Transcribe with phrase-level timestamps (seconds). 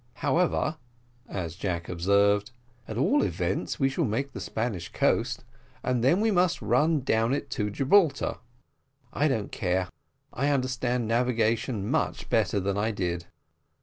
[0.15, 0.77] "However,"
[1.29, 2.49] as Jack observed,
[2.87, 5.43] "at all events we shall make the Spanish coast,
[5.83, 8.37] and then we must run down it to Gibraltar:
[9.13, 9.89] I don't care
[10.33, 13.27] I under stand navigation much better than I did."